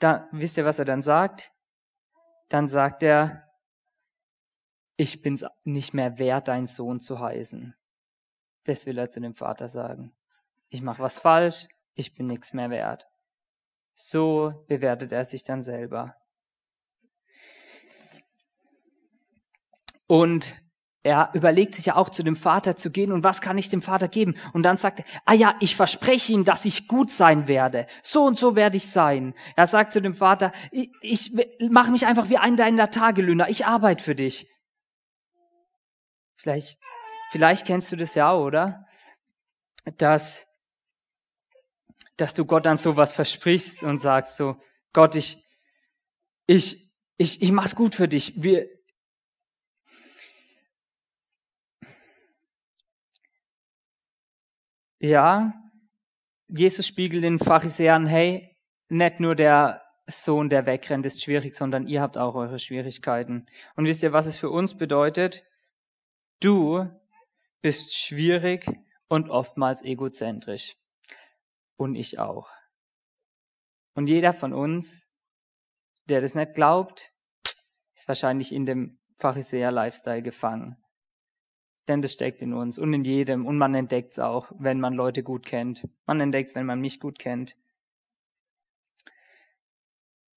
[0.00, 1.52] da, wisst ihr, was er dann sagt?
[2.48, 3.48] Dann sagt er,
[4.96, 7.74] ich bin's nicht mehr wert, dein Sohn zu heißen.
[8.64, 10.14] Das will er zu dem Vater sagen.
[10.68, 13.06] Ich mache was falsch, ich bin nichts mehr wert.
[13.94, 16.16] So bewertet er sich dann selber.
[20.06, 20.54] Und
[21.02, 23.80] er überlegt sich ja auch zu dem Vater zu gehen und was kann ich dem
[23.80, 24.34] Vater geben?
[24.52, 27.86] Und dann sagt er, ah ja, ich verspreche ihm, dass ich gut sein werde.
[28.02, 29.34] So und so werde ich sein.
[29.56, 31.32] Er sagt zu dem Vater, ich, ich
[31.70, 33.48] mache mich einfach wie ein deiner Tagelöhner.
[33.48, 34.46] Ich arbeite für dich.
[36.36, 36.78] Vielleicht,
[37.30, 38.86] vielleicht kennst du das ja oder?
[39.96, 40.46] Dass,
[42.18, 44.56] dass du Gott dann sowas versprichst und sagst so,
[44.92, 45.42] Gott, ich,
[46.46, 48.42] ich, ich, ich mach's gut für dich.
[48.42, 48.66] Wir,
[55.00, 55.54] Ja,
[56.48, 58.54] Jesus spiegelt den Pharisäern, hey,
[58.90, 63.46] nicht nur der Sohn, der wegrennt, ist schwierig, sondern ihr habt auch eure Schwierigkeiten.
[63.76, 65.42] Und wisst ihr, was es für uns bedeutet?
[66.40, 66.86] Du
[67.62, 68.66] bist schwierig
[69.08, 70.76] und oftmals egozentrisch.
[71.76, 72.50] Und ich auch.
[73.94, 75.08] Und jeder von uns,
[76.10, 77.10] der das nicht glaubt,
[77.94, 80.76] ist wahrscheinlich in dem Pharisäer-Lifestyle gefangen.
[81.90, 83.44] Denn das steckt in uns und in jedem.
[83.44, 85.88] Und man entdeckt es auch, wenn man Leute gut kennt.
[86.06, 87.56] Man entdeckt es, wenn man mich gut kennt.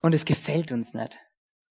[0.02, 1.20] Und es gefällt uns nicht.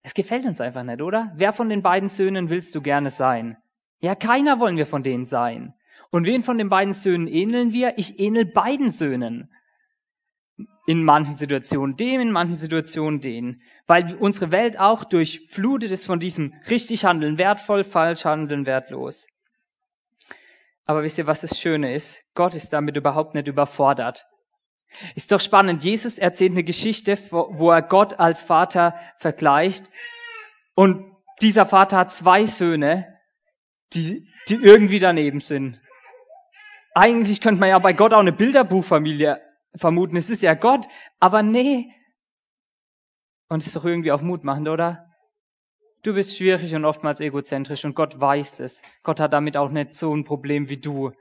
[0.01, 1.33] Es gefällt uns einfach nicht, oder?
[1.35, 3.57] Wer von den beiden Söhnen willst du gerne sein?
[3.99, 5.73] Ja, keiner wollen wir von denen sein.
[6.11, 7.97] Und wen von den beiden Söhnen ähneln wir?
[7.97, 9.51] Ich ähnel beiden Söhnen.
[10.87, 13.61] In manchen Situationen dem, in manchen Situationen den.
[13.85, 19.27] Weil unsere Welt auch durchflutet ist von diesem richtig handeln wertvoll, falsch handeln wertlos.
[20.85, 22.23] Aber wisst ihr, was das Schöne ist?
[22.35, 24.25] Gott ist damit überhaupt nicht überfordert.
[25.15, 25.83] Ist doch spannend.
[25.83, 29.89] Jesus erzählt eine Geschichte, wo er Gott als Vater vergleicht.
[30.75, 33.19] Und dieser Vater hat zwei Söhne,
[33.93, 35.79] die, die irgendwie daneben sind.
[36.93, 39.41] Eigentlich könnte man ja bei Gott auch eine Bilderbuchfamilie
[39.75, 40.15] vermuten.
[40.15, 40.85] Es ist ja Gott.
[41.19, 41.91] Aber nee.
[43.47, 45.09] Und es ist doch irgendwie auch mutmachend, oder?
[46.03, 48.81] Du bist schwierig und oftmals egozentrisch und Gott weiß es.
[49.03, 51.11] Gott hat damit auch nicht so ein Problem wie du.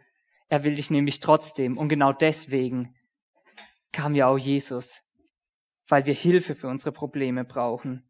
[0.49, 1.79] Er will dich nämlich trotzdem.
[1.79, 2.97] Und genau deswegen
[3.92, 5.05] kam ja auch Jesus,
[5.87, 8.09] weil wir Hilfe für unsere Probleme brauchen.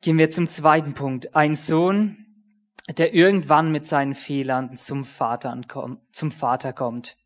[0.00, 1.36] Gehen wir zum zweiten Punkt.
[1.36, 2.26] Ein Sohn,
[2.88, 5.60] der irgendwann mit seinen Fehlern zum Vater,
[6.10, 7.17] zum Vater kommt.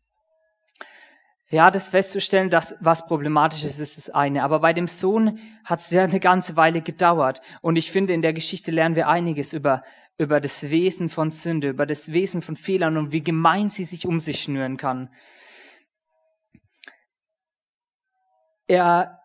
[1.49, 4.43] Ja, das festzustellen, dass was problematisch ist, ist das eine.
[4.43, 7.41] Aber bei dem Sohn hat es ja eine ganze Weile gedauert.
[7.61, 9.83] Und ich finde, in der Geschichte lernen wir einiges über,
[10.17, 14.07] über das Wesen von Sünde, über das Wesen von Fehlern und wie gemein sie sich
[14.07, 15.09] um sich schnüren kann.
[18.67, 19.22] Er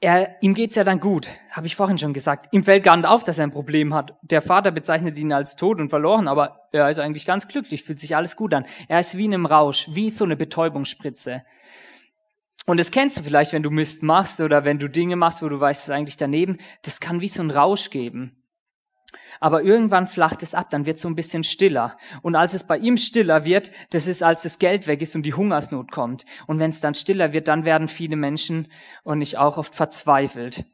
[0.00, 2.52] er, ihm geht's ja dann gut, habe ich vorhin schon gesagt.
[2.52, 4.14] Ihm fällt gar nicht auf, dass er ein Problem hat.
[4.22, 7.98] Der Vater bezeichnet ihn als tot und verloren, aber er ist eigentlich ganz glücklich, fühlt
[7.98, 8.64] sich alles gut an.
[8.88, 11.42] Er ist wie in einem Rausch, wie so eine Betäubungsspritze.
[12.64, 15.48] Und das kennst du vielleicht, wenn du Mist machst oder wenn du Dinge machst, wo
[15.48, 16.56] du weißt, es ist eigentlich daneben.
[16.82, 18.39] Das kann wie so ein Rausch geben.
[19.40, 21.96] Aber irgendwann flacht es ab, dann wird es so ein bisschen stiller.
[22.22, 25.24] Und als es bei ihm stiller wird, das ist, als das Geld weg ist und
[25.24, 26.24] die Hungersnot kommt.
[26.46, 28.68] Und wenn es dann stiller wird, dann werden viele Menschen
[29.02, 30.64] und ich auch oft verzweifelt.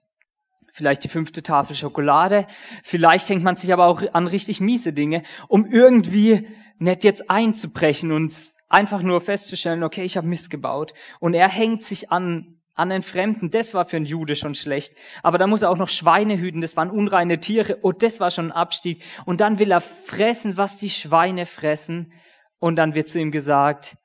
[0.72, 2.46] Vielleicht die fünfte Tafel Schokolade,
[2.83, 8.12] vielleicht hängt man sich aber auch an richtig miese Dinge, um irgendwie nicht jetzt einzubrechen
[8.12, 8.31] und
[8.68, 10.92] einfach nur festzustellen, okay, ich habe Mist gebaut.
[11.20, 14.95] Und er hängt sich an an den Fremden, das war für einen Jude schon schlecht.
[15.23, 17.79] Aber da muss er auch noch Schweine hüten, das waren unreine Tiere.
[17.83, 19.03] Oh, das war schon ein Abstieg.
[19.25, 22.12] Und dann will er fressen, was die Schweine fressen.
[22.59, 23.97] Und dann wird zu ihm gesagt,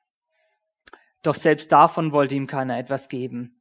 [1.22, 3.58] doch selbst davon wollte ihm keiner etwas geben.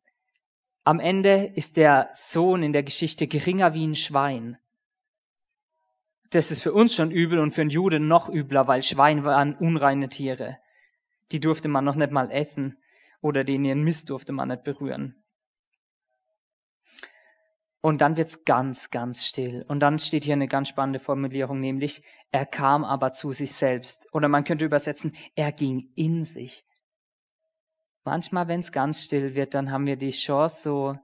[0.83, 4.57] Am Ende ist der Sohn in der Geschichte geringer wie ein Schwein.
[6.31, 9.55] Das ist für uns schon übel und für einen Jude noch übler, weil Schweine waren
[9.55, 10.57] unreine Tiere.
[11.33, 12.80] Die durfte man noch nicht mal essen
[13.21, 15.21] oder den ihren Mist durfte man nicht berühren.
[17.81, 19.65] Und dann wird's ganz, ganz still.
[19.67, 24.07] Und dann steht hier eine ganz spannende Formulierung, nämlich, er kam aber zu sich selbst.
[24.13, 26.63] Oder man könnte übersetzen, er ging in sich.
[28.03, 30.95] Manchmal, wenn es ganz still wird, dann haben wir die Chance so,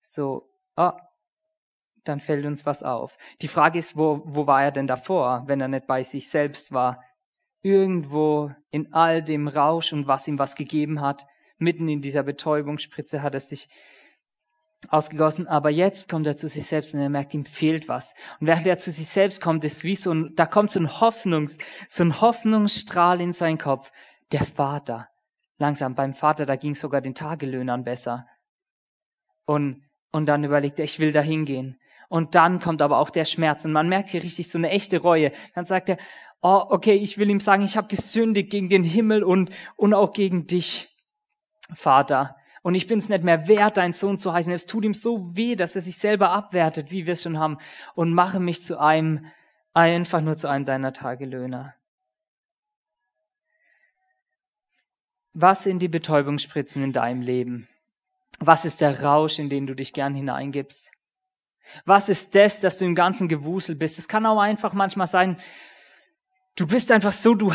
[0.00, 0.92] so, oh,
[2.04, 3.16] dann fällt uns was auf.
[3.40, 6.72] Die Frage ist, wo, wo war er denn davor, wenn er nicht bei sich selbst
[6.72, 7.02] war?
[7.64, 13.22] Irgendwo in all dem Rausch und was ihm was gegeben hat, mitten in dieser Betäubungsspritze
[13.22, 13.68] hat er sich
[14.90, 18.12] ausgegossen, aber jetzt kommt er zu sich selbst und er merkt, ihm fehlt was.
[18.38, 21.00] Und während er zu sich selbst kommt, ist wie so ein, da kommt so ein
[21.00, 21.56] Hoffnungs,
[21.88, 23.90] so ein Hoffnungsstrahl in seinen Kopf.
[24.30, 25.08] Der Vater.
[25.56, 28.26] Langsam, beim Vater, da ging sogar den Tagelöhnern besser.
[29.46, 31.78] Und, und dann überlegt er, ich will da hingehen.
[32.08, 34.98] Und dann kommt aber auch der Schmerz und man merkt hier richtig so eine echte
[34.98, 35.32] Reue.
[35.54, 35.96] Dann sagt er,
[36.42, 40.12] oh, okay, ich will ihm sagen, ich habe gesündigt gegen den Himmel und, und auch
[40.12, 40.88] gegen dich,
[41.72, 42.36] Vater.
[42.62, 44.52] Und ich bin es nicht mehr wert, dein Sohn zu heißen.
[44.52, 47.58] Es tut ihm so weh, dass er sich selber abwertet, wie wir es schon haben,
[47.94, 49.26] und mache mich zu einem,
[49.74, 51.74] einfach nur zu einem deiner Tagelöhner.
[55.34, 57.68] Was sind die Betäubungsspritzen in deinem Leben?
[58.38, 60.93] Was ist der Rausch, in den du dich gern hineingibst?
[61.84, 63.98] Was ist das, dass du im ganzen Gewusel bist?
[63.98, 65.36] Es kann auch einfach manchmal sein,
[66.56, 67.52] du bist einfach so, du,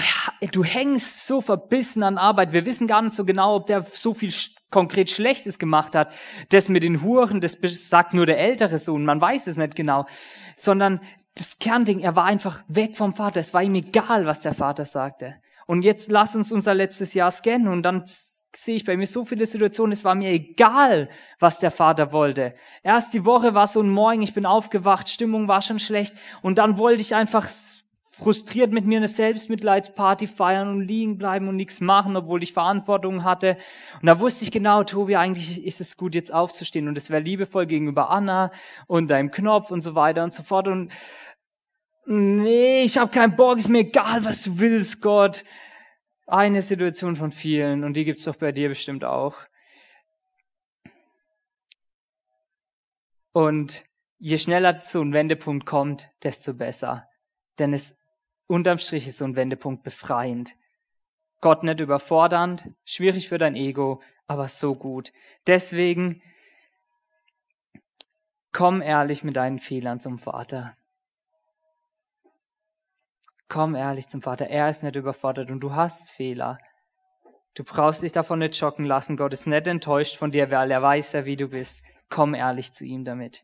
[0.52, 2.54] du hängst so verbissen an Arbeit.
[2.54, 4.34] Wir wissen gar nicht so genau, ob der so viel
[4.70, 6.14] konkret Schlechtes gemacht hat.
[6.50, 9.06] Das mit den Huren, das sagt nur der ältere Sohn.
[9.06, 10.06] Man weiß es nicht genau.
[10.56, 11.00] Sondern
[11.36, 13.40] das Kernding, er war einfach weg vom Vater.
[13.40, 15.36] Es war ihm egal, was der Vater sagte.
[15.66, 18.04] Und jetzt lass uns unser letztes Jahr scannen und dann
[18.56, 21.10] sehe ich bei mir so viele Situationen, es war mir egal,
[21.40, 22.56] was der Vater wollte.
[22.84, 26.58] Erst die Woche war so ein Morgen, ich bin aufgewacht, Stimmung war schon schlecht und
[26.58, 27.48] dann wollte ich einfach
[28.20, 33.24] frustriert mit mir eine Selbstmitleidsparty feiern und liegen bleiben und nichts machen, obwohl ich Verantwortung
[33.24, 33.58] hatte.
[34.02, 37.22] Und da wusste ich genau, Tobi, eigentlich ist es gut, jetzt aufzustehen und es wäre
[37.22, 38.52] liebevoll gegenüber Anna
[38.88, 40.68] und deinem Knopf und so weiter und so fort.
[40.68, 40.92] Und
[42.06, 45.46] nee, ich habe keinen Bock, ist mir egal, was du willst, Gott.
[46.32, 49.36] Eine Situation von vielen und die gibt's doch bei dir bestimmt auch.
[53.32, 53.84] Und
[54.20, 57.10] je schneller so ein Wendepunkt kommt, desto besser.
[57.58, 57.98] Denn es
[58.46, 60.56] unterm Strich ist so ein Wendepunkt befreiend.
[61.42, 65.12] Gott nicht überfordernd, schwierig für dein Ego, aber so gut.
[65.48, 66.22] Deswegen
[68.52, 70.78] komm ehrlich mit deinen Fehlern zum Vater.
[73.50, 74.48] Komm ehrlich zum Vater.
[74.48, 76.60] Er ist nicht überfordert und du hast Fehler.
[77.56, 79.18] Du brauchst dich davon nicht schocken lassen.
[79.18, 81.84] Gott ist nicht enttäuscht von dir, weil er weiß ja, wie du bist.
[82.10, 83.44] Komm ehrlich zu ihm damit.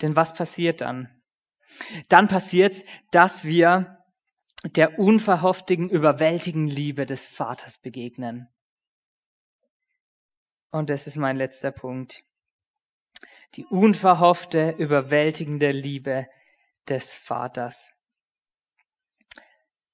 [0.00, 1.08] Denn was passiert dann?
[2.08, 3.98] Dann passiert, dass wir
[4.64, 8.48] der unverhofften, überwältigenden Liebe des Vaters begegnen.
[10.70, 12.22] Und das ist mein letzter Punkt.
[13.54, 16.26] Die unverhoffte, überwältigende Liebe
[16.90, 17.92] des Vaters.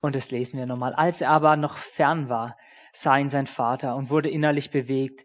[0.00, 0.94] Und das lesen wir nochmal.
[0.94, 2.56] Als er aber noch fern war,
[2.92, 5.24] sah ihn sein Vater und wurde innerlich bewegt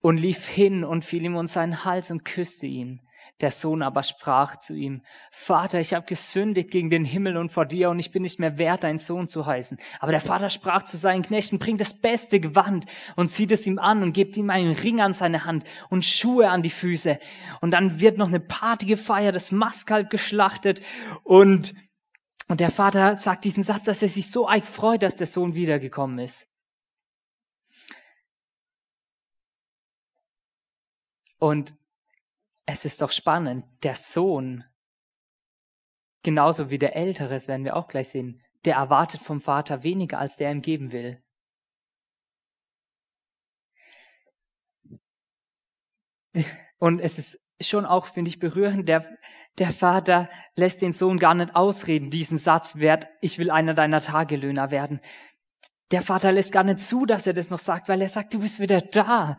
[0.00, 3.00] und lief hin und fiel ihm um seinen Hals und küsste ihn.
[3.40, 7.66] Der Sohn aber sprach zu ihm, Vater, ich habe gesündigt gegen den Himmel und vor
[7.66, 9.78] dir und ich bin nicht mehr wert, dein Sohn zu heißen.
[9.98, 13.78] Aber der Vater sprach zu seinen Knechten, bringt das beste Gewand und zieht es ihm
[13.78, 17.18] an und gebt ihm einen Ring an seine Hand und Schuhe an die Füße.
[17.60, 20.80] Und dann wird noch eine Party gefeiert, das Maskalb geschlachtet
[21.24, 21.74] und,
[22.48, 25.54] und der Vater sagt diesen Satz, dass er sich so eig freut, dass der Sohn
[25.54, 26.48] wiedergekommen ist.
[31.42, 31.74] Und
[32.66, 34.64] es ist doch spannend, der Sohn,
[36.22, 40.18] genauso wie der Ältere, das werden wir auch gleich sehen, der erwartet vom Vater weniger,
[40.18, 41.22] als der ihm geben will.
[46.78, 49.06] Und es ist schon auch, finde ich, berührend, der,
[49.58, 54.00] der Vater lässt den Sohn gar nicht ausreden, diesen Satz, wert, ich will einer deiner
[54.00, 55.00] Tagelöhner werden.
[55.90, 58.40] Der Vater lässt gar nicht zu, dass er das noch sagt, weil er sagt, du
[58.40, 59.38] bist wieder da.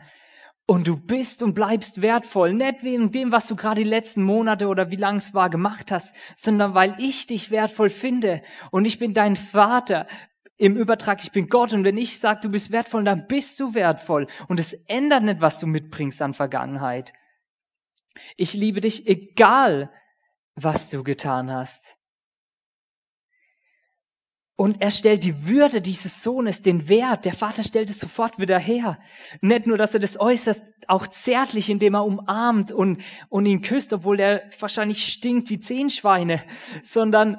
[0.66, 4.68] Und du bist und bleibst wertvoll, nicht wegen dem, was du gerade die letzten Monate
[4.68, 8.98] oder wie lang es war gemacht hast, sondern weil ich dich wertvoll finde und ich
[8.98, 10.08] bin dein Vater.
[10.56, 13.74] Im Übertrag, ich bin Gott und wenn ich sage, du bist wertvoll, dann bist du
[13.74, 17.12] wertvoll und es ändert nicht, was du mitbringst an Vergangenheit.
[18.38, 19.92] Ich liebe dich, egal
[20.56, 21.98] was du getan hast.
[24.56, 28.60] Und er stellt die Würde dieses Sohnes, den Wert, der Vater stellt es sofort wieder
[28.60, 29.00] her.
[29.42, 33.94] Nicht nur, dass er das äußerst auch zärtlich, indem er umarmt und, und ihn küsst,
[33.94, 36.40] obwohl er wahrscheinlich stinkt wie zehn Schweine,
[36.84, 37.38] sondern,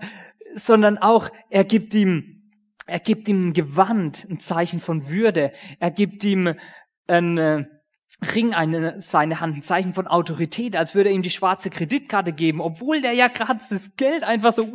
[0.56, 2.50] sondern auch, er gibt ihm,
[2.86, 5.52] er gibt ihm ein Gewand, ein Zeichen von Würde.
[5.78, 6.54] Er gibt ihm
[7.06, 7.64] ein äh,
[8.34, 12.32] Ring eine, seine Hand, ein Zeichen von Autorität, als würde er ihm die schwarze Kreditkarte
[12.32, 14.72] geben, obwohl der ja gerade das Geld einfach so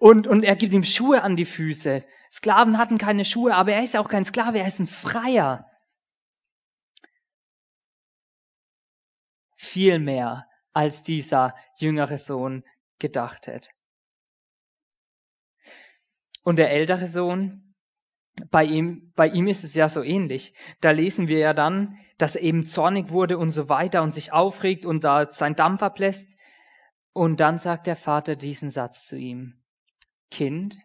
[0.00, 2.04] und, und er gibt ihm Schuhe an die Füße.
[2.30, 5.68] Sklaven hatten keine Schuhe, aber er ist auch kein Sklave, er ist ein Freier.
[9.56, 12.64] Viel mehr, als dieser jüngere Sohn
[13.00, 13.70] gedacht hätte.
[16.44, 17.74] Und der ältere Sohn,
[18.50, 20.54] bei ihm, bei ihm ist es ja so ähnlich.
[20.80, 24.32] Da lesen wir ja dann, dass er eben zornig wurde und so weiter und sich
[24.32, 26.36] aufregt und da sein Dampf ablässt.
[27.12, 29.57] Und dann sagt der Vater diesen Satz zu ihm.
[30.30, 30.76] Kind,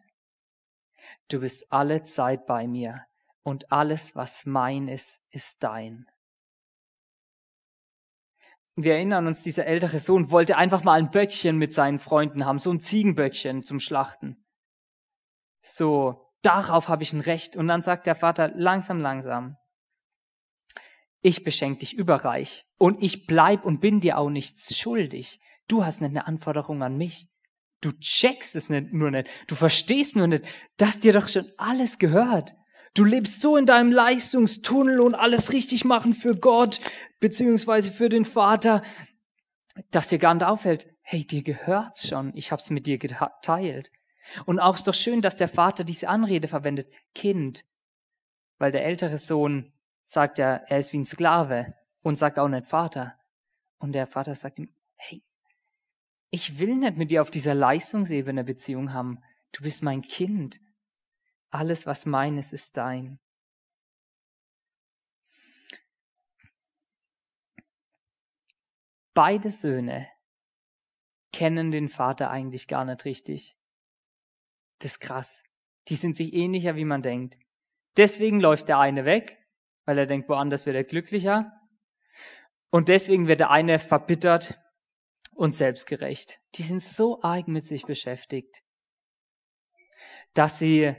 [1.30, 3.06] du bist alle Zeit bei mir
[3.44, 6.08] und alles, was mein ist, ist dein.
[8.76, 12.58] Wir erinnern uns, dieser ältere Sohn wollte einfach mal ein Böckchen mit seinen Freunden haben,
[12.58, 14.44] so ein Ziegenböckchen zum Schlachten.
[15.62, 17.56] So, darauf habe ich ein Recht.
[17.56, 19.58] Und dann sagt der Vater langsam, langsam,
[21.22, 25.40] ich beschenke dich überreich und ich bleib und bin dir auch nichts schuldig.
[25.68, 27.30] Du hast nicht eine Anforderung an mich.
[27.84, 29.30] Du checkst es nicht, nur nicht.
[29.48, 30.46] Du verstehst nur nicht,
[30.78, 32.56] dass dir doch schon alles gehört.
[32.94, 36.80] Du lebst so in deinem Leistungstunnel und alles richtig machen für Gott,
[37.20, 38.84] beziehungsweise für den Vater,
[39.92, 42.32] dass dir gar nicht auffällt, hey, dir gehört's schon.
[42.36, 43.92] Ich hab's mit dir geteilt.
[44.46, 46.88] Und auch ist doch schön, dass der Vater diese Anrede verwendet.
[47.14, 47.66] Kind.
[48.60, 49.74] Weil der ältere Sohn
[50.06, 53.18] sagt ja, er ist wie ein Sklave und sagt auch nicht Vater.
[53.78, 55.22] Und der Vater sagt ihm, hey,
[56.34, 59.20] ich will nicht mit dir auf dieser Leistungsebene Beziehung haben.
[59.52, 60.60] Du bist mein Kind.
[61.52, 63.20] Alles, was meines, ist dein.
[69.14, 70.10] Beide Söhne
[71.32, 73.56] kennen den Vater eigentlich gar nicht richtig.
[74.80, 75.44] Das ist krass.
[75.88, 77.38] Die sind sich ähnlicher, wie man denkt.
[77.96, 79.38] Deswegen läuft der eine weg,
[79.86, 81.52] weil er denkt, woanders wird er glücklicher.
[82.72, 84.63] Und deswegen wird der eine verbittert
[85.36, 86.40] und selbstgerecht.
[86.56, 88.64] Die sind so arg mit sich beschäftigt,
[90.34, 90.96] dass sie,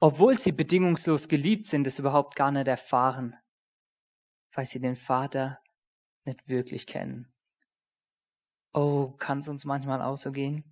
[0.00, 3.34] obwohl sie bedingungslos geliebt sind, es überhaupt gar nicht erfahren,
[4.52, 5.60] weil sie den Vater
[6.24, 7.32] nicht wirklich kennen.
[8.74, 10.64] Oh, kann es uns manchmal auch so gehen?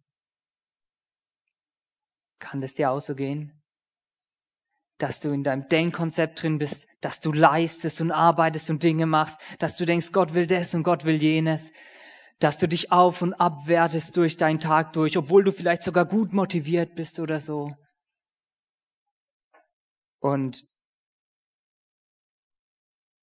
[2.38, 3.62] Kann das dir auch so gehen?
[4.98, 9.40] Dass du in deinem Denkkonzept drin bist, dass du leistest und arbeitest und Dinge machst,
[9.58, 11.72] dass du denkst, Gott will das und Gott will jenes,
[12.40, 16.32] dass du dich auf und abwertest durch deinen Tag durch, obwohl du vielleicht sogar gut
[16.32, 17.76] motiviert bist oder so.
[20.20, 20.66] Und,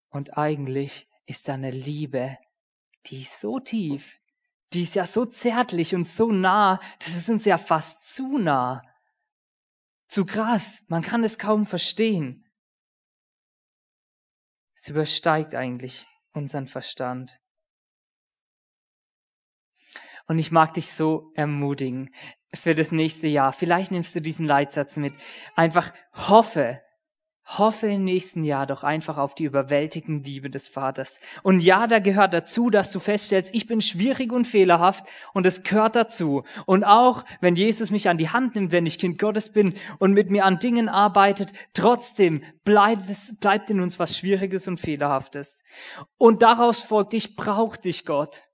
[0.10, 2.38] und eigentlich ist da eine Liebe,
[3.08, 4.20] die ist so tief,
[4.74, 8.84] die ist ja so zärtlich und so nah, das ist uns ja fast zu nah.
[10.08, 12.46] Zu krass, man kann es kaum verstehen.
[14.76, 17.40] Es übersteigt eigentlich unseren Verstand.
[20.28, 22.10] Und ich mag dich so ermutigen
[22.54, 23.54] für das nächste Jahr.
[23.54, 25.14] Vielleicht nimmst du diesen Leitsatz mit.
[25.56, 26.82] Einfach hoffe,
[27.48, 31.22] Hoffe im nächsten Jahr doch einfach auf die überwältigende Liebe des Vaters.
[31.44, 35.64] Und ja, da gehört dazu, dass du feststellst, ich bin schwierig und fehlerhaft und es
[35.64, 36.44] gehört dazu.
[36.66, 40.12] Und auch wenn Jesus mich an die Hand nimmt, wenn ich Kind Gottes bin und
[40.12, 45.64] mit mir an Dingen arbeitet, trotzdem bleibt es, bleibt in uns was Schwieriges und Fehlerhaftes.
[46.18, 48.47] Und daraus folgt, ich brauche dich, Gott.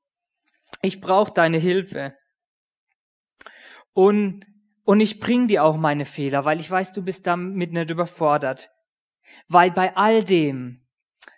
[0.83, 2.15] Ich brauche deine Hilfe.
[3.93, 4.45] Und
[4.85, 8.69] und ich bring dir auch meine Fehler, weil ich weiß, du bist damit nicht überfordert.
[9.47, 10.85] Weil bei all dem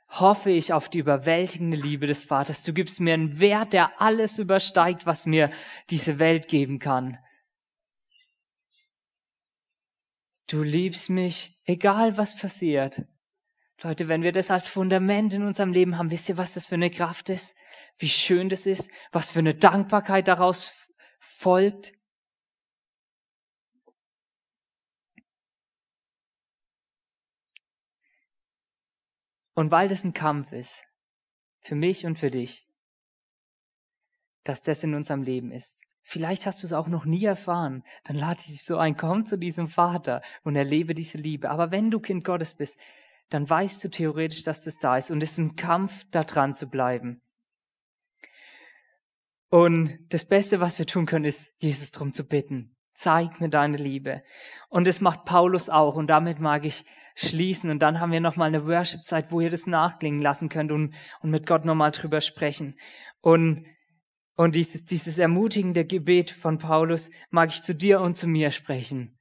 [0.07, 2.63] hoffe ich auf die überwältigende Liebe des Vaters.
[2.63, 5.51] Du gibst mir einen Wert, der alles übersteigt, was mir
[5.89, 7.19] diese Welt geben kann.
[10.47, 13.03] Du liebst mich, egal was passiert.
[13.81, 16.75] Leute, wenn wir das als Fundament in unserem Leben haben, wisst ihr, was das für
[16.75, 17.55] eine Kraft ist?
[17.97, 18.91] Wie schön das ist?
[19.11, 20.89] Was für eine Dankbarkeit daraus
[21.19, 21.93] folgt?
[29.53, 30.85] Und weil das ein Kampf ist,
[31.61, 32.67] für mich und für dich,
[34.43, 35.81] dass das in unserem Leben ist.
[36.03, 37.83] Vielleicht hast du es auch noch nie erfahren.
[38.03, 41.49] Dann lade ich dich so ein, komm zu diesem Vater und erlebe diese Liebe.
[41.49, 42.79] Aber wenn du Kind Gottes bist,
[43.29, 45.09] dann weißt du theoretisch, dass das da ist.
[45.09, 47.21] Und es ist ein Kampf, da dran zu bleiben.
[49.55, 52.75] Und das Beste, was wir tun können, ist, Jesus darum zu bitten.
[52.93, 54.21] Zeig mir deine Liebe.
[54.67, 55.95] Und das macht Paulus auch.
[55.95, 56.83] Und damit mag ich
[57.15, 57.69] schließen.
[57.69, 61.29] Und dann haben wir nochmal eine Worship-Zeit, wo ihr das nachklingen lassen könnt und, und
[61.29, 62.75] mit Gott nochmal drüber sprechen.
[63.21, 63.65] Und,
[64.35, 69.17] und dieses, dieses ermutigende Gebet von Paulus mag ich zu dir und zu mir sprechen.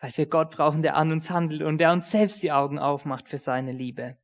[0.00, 3.28] Weil wir Gott brauchen, der an uns handelt und der uns selbst die Augen aufmacht
[3.28, 4.18] für seine Liebe.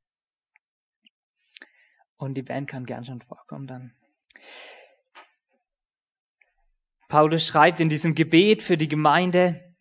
[2.16, 3.92] Und die Band kann gern schon vorkommen dann.
[7.08, 9.74] Paulus schreibt in diesem Gebet für die Gemeinde,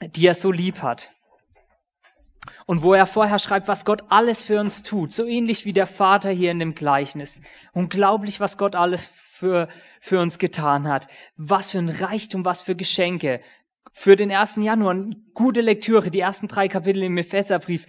[0.00, 1.10] die er so lieb hat.
[2.66, 5.86] Und wo er vorher schreibt, was Gott alles für uns tut, so ähnlich wie der
[5.86, 7.40] Vater hier in dem Gleichnis.
[7.72, 9.68] Unglaublich, was Gott alles für,
[10.00, 11.06] für uns getan hat.
[11.36, 13.40] Was für ein Reichtum, was für Geschenke.
[13.92, 14.96] Für den ersten Januar,
[15.34, 17.86] gute Lektüre, die ersten drei Kapitel im Epheserbrief.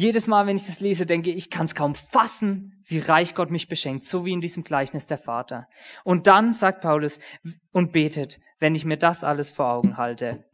[0.00, 3.50] Jedes Mal, wenn ich das lese, denke ich, kann es kaum fassen, wie reich Gott
[3.50, 5.66] mich beschenkt, so wie in diesem Gleichnis der Vater.
[6.04, 7.18] Und dann sagt Paulus
[7.72, 10.44] und betet, wenn ich mir das alles vor Augen halte,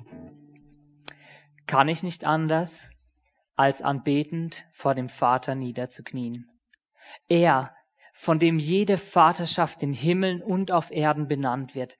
[1.66, 2.88] kann ich nicht anders,
[3.54, 6.48] als anbetend vor dem Vater niederzuknien.
[7.28, 7.76] Er,
[8.14, 11.98] von dem jede Vaterschaft in Himmeln und auf Erden benannt wird.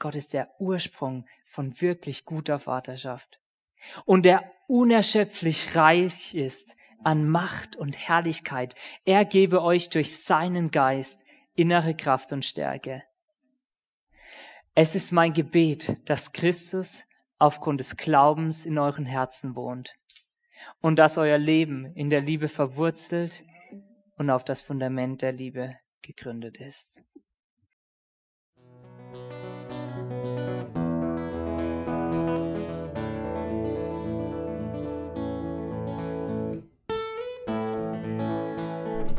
[0.00, 3.38] Gott ist der Ursprung von wirklich guter Vaterschaft.
[4.04, 8.74] Und der unerschöpflich reich ist an Macht und Herrlichkeit.
[9.04, 11.24] Er gebe euch durch seinen Geist
[11.54, 13.02] innere Kraft und Stärke.
[14.74, 17.04] Es ist mein Gebet, dass Christus
[17.38, 19.94] aufgrund des Glaubens in euren Herzen wohnt
[20.80, 23.42] und dass euer Leben in der Liebe verwurzelt
[24.16, 27.02] und auf das Fundament der Liebe gegründet ist.